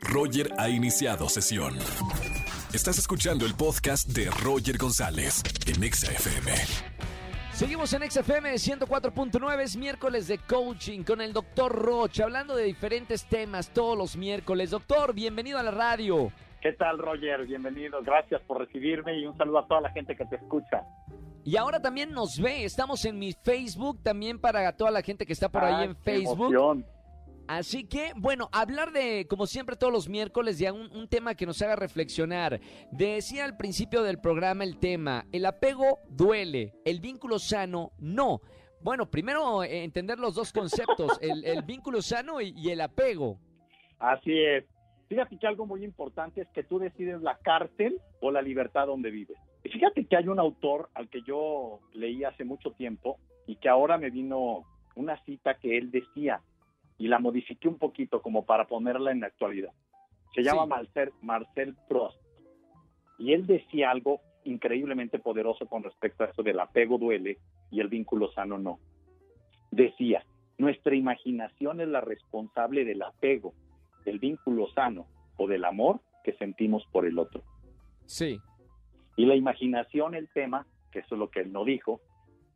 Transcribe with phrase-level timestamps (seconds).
[0.00, 1.76] Roger ha iniciado sesión.
[2.72, 6.52] Estás escuchando el podcast de Roger González en Exa FM.
[7.52, 13.24] Seguimos en XFM 104.9, es miércoles de coaching con el doctor Roche, hablando de diferentes
[13.24, 14.70] temas todos los miércoles.
[14.70, 16.32] Doctor, bienvenido a la radio.
[16.62, 17.46] ¿Qué tal, Roger?
[17.46, 18.00] Bienvenido.
[18.02, 20.82] Gracias por recibirme y un saludo a toda la gente que te escucha.
[21.44, 25.32] Y ahora también nos ve, estamos en mi Facebook, también para toda la gente que
[25.32, 26.52] está por ahí Ah, en qué Facebook.
[26.52, 26.86] emoción.
[27.50, 31.46] Así que, bueno, hablar de, como siempre, todos los miércoles, de un, un tema que
[31.46, 32.60] nos haga reflexionar.
[32.92, 38.40] Decía al principio del programa el tema, el apego duele, el vínculo sano no.
[38.80, 43.40] Bueno, primero eh, entender los dos conceptos, el, el vínculo sano y, y el apego.
[43.98, 44.64] Así es.
[45.08, 49.10] Fíjate que algo muy importante es que tú decides la cárcel o la libertad donde
[49.10, 49.36] vives.
[49.64, 53.68] Y fíjate que hay un autor al que yo leí hace mucho tiempo y que
[53.68, 56.40] ahora me vino una cita que él decía
[57.00, 59.72] y la modifiqué un poquito como para ponerla en la actualidad.
[60.34, 60.68] Se llama Sí.
[60.68, 62.18] Marcel, Marcel Proust.
[63.18, 67.38] Y él decía algo increíblemente poderoso con respecto a eso del apego duele
[67.70, 68.78] y el vínculo sano no.
[69.70, 70.24] Decía,
[70.58, 73.54] nuestra imaginación es la responsable del apego,
[74.04, 75.06] del vínculo sano
[75.38, 77.42] o del amor que sentimos por el otro.
[78.04, 78.38] Sí,
[79.16, 82.00] Y la imaginación, el tema, que eso es lo que él no dijo,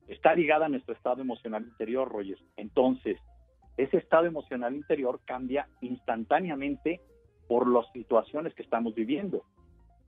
[0.09, 2.39] está ligada a nuestro estado emocional interior, Roger.
[2.57, 3.19] Entonces,
[3.77, 7.01] ese estado emocional interior cambia instantáneamente
[7.49, 9.45] por las situaciones que estamos viviendo.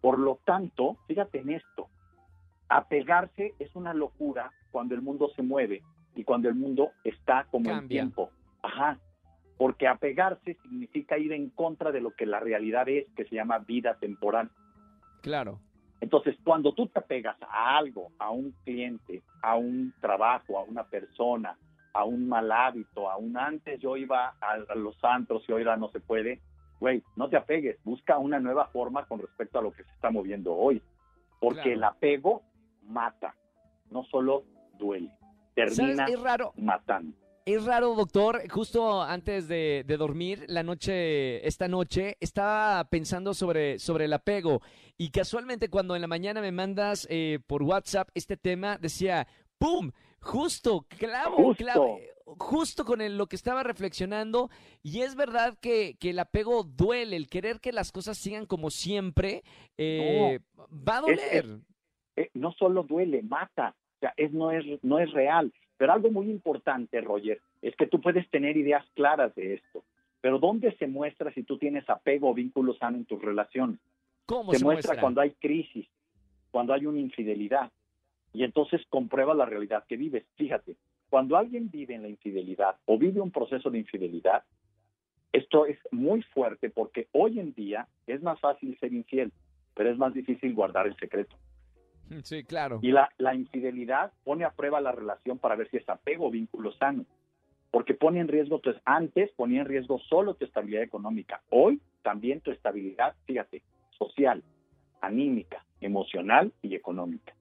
[0.00, 1.88] Por lo tanto, fíjate en esto,
[2.68, 5.82] apegarse es una locura cuando el mundo se mueve
[6.14, 8.30] y cuando el mundo está como en tiempo.
[8.62, 8.98] Ajá.
[9.58, 13.58] Porque apegarse significa ir en contra de lo que la realidad es, que se llama
[13.58, 14.50] vida temporal.
[15.22, 15.60] claro.
[15.98, 20.84] Entonces, cuando tú te apegas a algo, a un cliente, a un trabajo, a una
[20.84, 21.56] persona,
[21.98, 25.88] a un mal hábito, a un antes yo iba a, los antros y ahora no
[25.90, 26.40] se puede,
[26.80, 30.10] güey, no te apegues, busca una nueva forma con respecto a lo que se está
[30.10, 30.82] moviendo hoy.
[31.40, 31.72] Porque Claro.
[31.76, 32.42] el apego
[32.82, 33.34] mata,
[33.90, 34.44] no solo
[34.78, 35.10] duele,
[35.54, 36.52] termina Es raro.
[36.56, 37.16] matando.
[37.44, 38.42] Es raro, doctor.
[38.50, 44.62] Justo antes de, de dormir, la noche, esta noche, estaba pensando sobre, sobre el apego.
[44.98, 49.92] Y casualmente, cuando en la mañana me mandas eh, por WhatsApp este tema, decía, ¡pum!
[50.26, 51.64] Justo, clavo, Justo.
[51.64, 51.98] clavo,
[52.38, 54.50] justo con el- lo que estaba reflexionando.
[54.82, 58.70] Y es verdad que, que el apego duele, el querer que las cosas sigan como
[58.70, 59.42] siempre,
[59.78, 61.60] eh, va a Es- doler.
[62.16, 63.74] eh, no solo duele, mata.
[63.96, 65.52] O sea, es, no, es, no es real.
[65.76, 69.84] Pero algo muy importante, Roger, es que tú puedes tener ideas claras de esto.
[70.20, 73.78] Pero ¿dónde se muestra si tú tienes apego o vínculo sano en tus relaciones?
[74.24, 75.00] ¿Cómo Se, se muestra, muestra?
[75.00, 75.86] cuando hay crisis,
[76.50, 77.70] cuando hay una infidelidad.
[78.32, 80.24] Y entonces comprueba la realidad que vives.
[80.36, 80.76] Fíjate,
[81.08, 84.42] cuando alguien vive en la infidelidad o vive un proceso de infidelidad,
[85.32, 89.32] esto es muy fuerte porque hoy en día es más fácil ser infiel,
[89.74, 91.36] pero es más difícil guardar el secreto.
[92.22, 92.78] Sí, claro.
[92.82, 96.30] Y la, la infidelidad pone a prueba la relación para ver si es apego o
[96.30, 97.04] vínculo sano.
[97.72, 101.42] Porque pone en riesgo, pues antes ponía en riesgo solo tu estabilidad económica.
[101.50, 103.62] Hoy también tu estabilidad, fíjate,
[103.98, 104.42] social,
[105.00, 107.34] anímica, emocional y económica.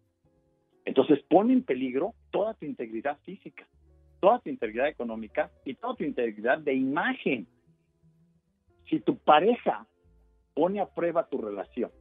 [0.85, 3.67] Entonces pone en peligro toda tu integridad física,
[4.19, 7.47] toda tu integridad económica y toda tu integridad de imagen.
[8.89, 9.87] Si tu pareja
[10.53, 11.91] pone a prueba tu relación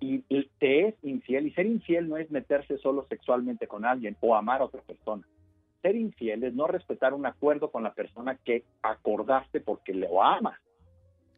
[0.00, 4.16] y, y te es infiel, y ser infiel no es meterse solo sexualmente con alguien
[4.20, 5.26] o amar a otra persona.
[5.82, 10.58] Ser infiel es no respetar un acuerdo con la persona que acordaste porque lo amas,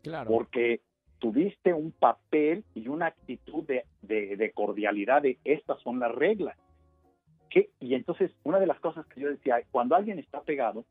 [0.02, 0.30] Claro.
[0.30, 0.80] porque
[1.20, 6.58] tuviste un papel y una actitud de, cordialidad de estas son las reglas.
[7.80, 10.84] Y entonces, una de las cosas que yo decía, cuando alguien está pegado,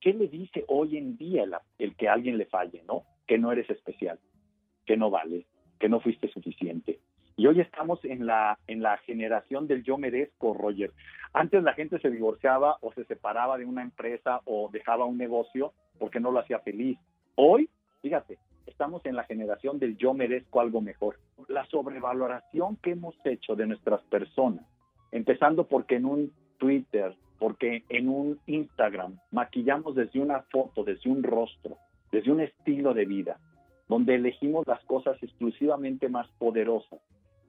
[0.00, 1.44] ¿qué le dice hoy en día
[1.78, 3.04] el, que alguien le falle, no?
[3.26, 4.18] Que no eres especial,
[4.86, 5.46] que no vales,
[5.78, 7.00] que no fuiste suficiente.
[7.36, 10.92] Y hoy estamos en la, en la generación del yo merezco, Roger.
[11.32, 15.72] Antes la gente se divorciaba o se separaba de una empresa o dejaba un negocio
[15.98, 16.98] porque no lo hacía feliz.
[17.36, 17.70] Hoy,
[18.02, 18.38] fíjate,
[18.80, 21.18] estamos en la generación del yo merezco algo mejor.
[21.48, 24.64] La sobrevaloración que hemos hecho de nuestras personas,
[25.12, 31.22] empezando porque en un Twitter, porque en un Instagram maquillamos desde una foto, desde un
[31.22, 31.76] rostro,
[32.10, 33.38] desde un estilo de vida,
[33.86, 37.00] donde elegimos las cosas exclusivamente más poderosas,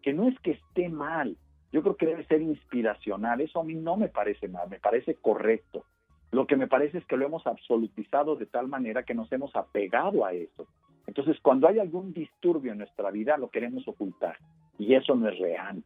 [0.01, 1.37] que no es que esté mal,
[1.71, 5.15] yo creo que debe ser inspiracional, eso a mí no me parece mal, me parece
[5.15, 5.85] correcto.
[6.31, 9.55] Lo que me parece es que lo hemos absolutizado de tal manera que nos hemos
[9.55, 10.67] apegado a eso.
[11.07, 14.37] Entonces, cuando hay algún disturbio en nuestra vida, lo queremos ocultar.
[14.77, 15.83] Y eso no es real.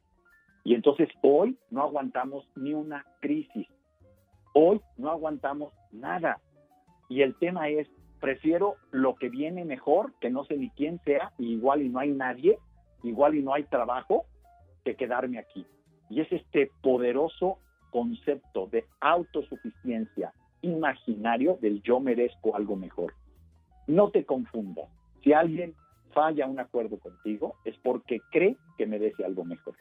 [0.64, 3.68] Y entonces hoy no aguantamos ni una crisis.
[4.54, 6.40] Hoy no aguantamos nada.
[7.08, 7.88] Y el tema es,
[8.20, 12.00] prefiero lo que viene mejor, que no sé ni quién sea, y igual y no
[12.00, 12.58] hay nadie,
[13.04, 14.26] igual y no hay trabajo,
[14.84, 15.66] que quedarme aquí.
[16.10, 17.60] Y es este poderoso
[17.92, 23.14] concepto de autosuficiencia imaginario del yo merezco algo mejor.
[23.88, 24.90] No te confundas.
[25.26, 25.74] Si alguien
[26.14, 29.76] falla un acuerdo contigo, es porque cree que merece algo mejor.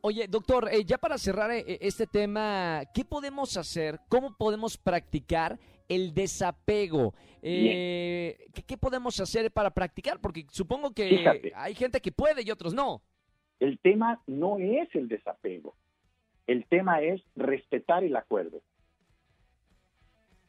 [0.00, 4.00] Oye, doctor, eh, ya para cerrar eh, este tema, ¿qué podemos hacer?
[4.08, 7.14] ¿Cómo podemos practicar el desapego?
[7.40, 8.36] Eh,
[8.66, 10.20] ¿qué, podemos hacer para practicar?
[10.20, 13.00] Porque supongo que hay gente que puede y otros no.
[13.60, 15.76] El tema no es el desapego.
[16.48, 18.60] El tema es respetar el acuerdo.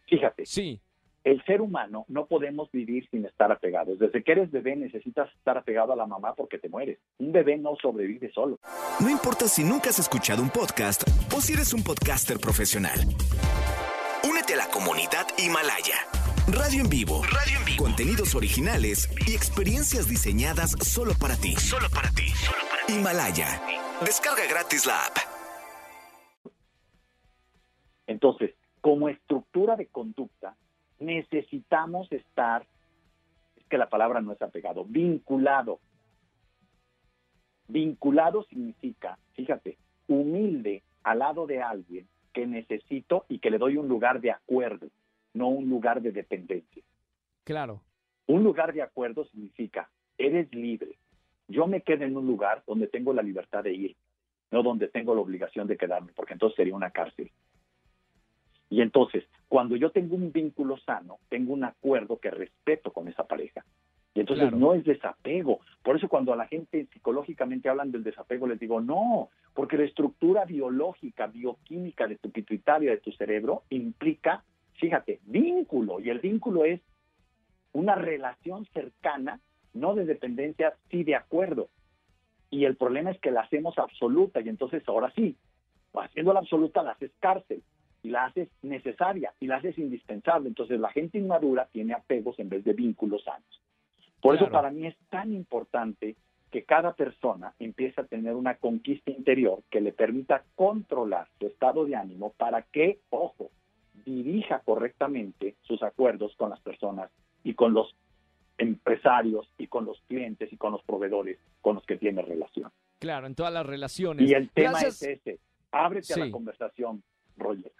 [0.07, 0.47] Fíjate.
[0.47, 0.81] Sí
[1.25, 3.97] el ser humano no podemos vivir sin estar apegados.
[3.97, 6.99] Desde que eres bebé necesitas estar apegado a la mamá porque te mueres.
[7.17, 8.59] Un bebé no sobrevive solo.
[8.99, 11.03] No importa si nunca has escuchado un podcast
[11.35, 12.99] o si eres un podcaster profesional.
[14.23, 15.97] Únete a la comunidad Himalaya.
[16.47, 17.23] Radio en vivo.
[17.23, 17.83] Radio en vivo.
[17.83, 21.55] Contenidos originales y experiencias diseñadas solo para ti.
[21.55, 22.27] Solo para ti.
[22.87, 23.47] Himalaya.
[24.05, 25.17] Descarga gratis la app.
[28.05, 30.55] Entonces, como estructura de conducta,
[30.99, 32.65] necesitamos estar,
[33.55, 35.79] es que la palabra no es apegado, vinculado.
[37.67, 39.77] Vinculado significa, fíjate,
[40.07, 44.87] humilde al lado de alguien que necesito y que le doy un lugar de acuerdo,
[45.33, 46.83] no un lugar de dependencia.
[47.43, 47.81] Claro.
[48.27, 50.97] Un lugar de acuerdo significa, eres libre.
[51.47, 53.95] Yo me quedo en un lugar donde tengo la libertad de ir,
[54.51, 57.31] no donde tengo la obligación de quedarme, porque entonces sería una cárcel.
[58.75, 63.23] Y entonces, cuando yo tengo un vínculo sano, tengo un acuerdo que respeto con esa
[63.23, 63.63] pareja.
[64.13, 65.61] Y entonces no es desapego.
[65.81, 69.85] Por eso cuando a la gente psicológicamente hablan del desapego, les digo, no, porque la
[69.85, 74.43] estructura biológica, bioquímica de tu pituitaria, de tu cerebro, implica,
[74.73, 76.01] fíjate, vínculo.
[76.01, 76.81] Y el vínculo es
[77.71, 79.39] una relación cercana,
[79.73, 81.69] no de dependencia, sí de acuerdo.
[82.49, 85.37] Y el problema es que la hacemos absoluta y entonces ahora sí,
[85.93, 87.63] haciendo la absoluta la haces cárcel
[88.05, 90.47] y la haces necesaria y la haces indispensable.
[90.47, 93.61] Entonces la gente inmadura tiene apegos en vez de vínculos sanos.
[94.21, 96.15] Por eso para mí es tan importante
[96.51, 101.85] que cada persona empiece a tener una conquista interior que le permita controlar su estado
[101.85, 103.49] de ánimo para que, ojo,
[104.05, 107.09] dirija correctamente sus acuerdos con las personas
[107.43, 107.95] y con los
[108.57, 112.71] empresarios y con los clientes y con los proveedores con los que tiene relación.
[112.99, 114.29] Claro, en todas las relaciones.
[114.29, 115.39] Y el tema es ese,
[115.71, 117.03] ábrete a la conversación,
[117.37, 117.71] Roger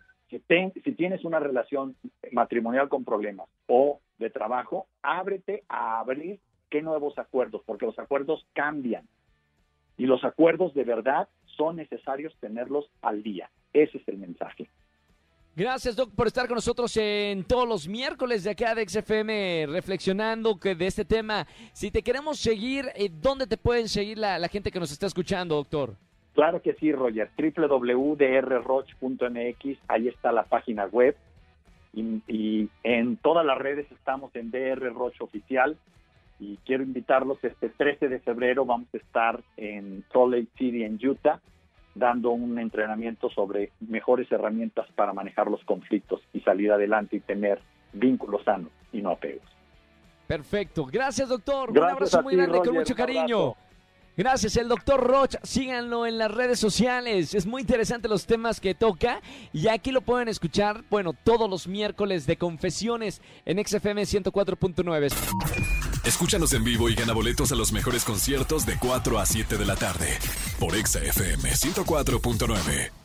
[0.83, 1.95] si, tienes una relación
[2.31, 6.39] matrimonial con problemas o de trabajo, ábrete a abrir
[6.69, 9.07] qué nuevos acuerdos, porque los acuerdos cambian.
[9.97, 13.49] Y los acuerdos de verdad son necesarios tenerlos al día.
[13.73, 14.69] Ese es el mensaje.
[15.55, 20.59] Gracias, Doc, por estar con nosotros en todos los miércoles de acá de XFM, reflexionando
[20.59, 21.47] que de este tema.
[21.71, 25.07] Si te queremos seguir, eh, ¿dónde te pueden seguir la, la gente que nos está
[25.07, 25.95] escuchando, doctor?
[26.35, 27.31] Claro que sí, Roger.
[27.37, 28.19] www.drroch.mx,
[29.87, 31.15] ahí está la página web.
[31.93, 35.77] Y, en todas las redes estamos en DR Roch Oficial.
[36.37, 40.99] Y quiero invitarlos, este 13 de febrero vamos a estar en Salt Lake City, en
[41.01, 41.39] Utah,
[41.95, 47.61] dando un entrenamiento sobre mejores herramientas para manejar los conflictos y salir adelante y tener
[47.93, 49.49] vínculos sanos y no apegos.
[50.27, 50.85] Perfecto.
[50.91, 51.71] Gracias, doctor.
[51.71, 53.55] un abrazo muy grande con mucho cariño.
[54.17, 55.35] Gracias, el doctor Roch.
[55.43, 57.33] Síganlo en las redes sociales.
[57.33, 59.21] Es muy interesante los temas que toca.
[59.51, 65.13] Y aquí lo pueden escuchar, bueno, todos los miércoles de confesiones en XFM 104.9.
[66.05, 69.65] Escúchanos en vivo y gana boletos a los mejores conciertos de 4 a 7 de
[69.65, 70.07] la tarde
[70.59, 73.04] por XFM 104.9.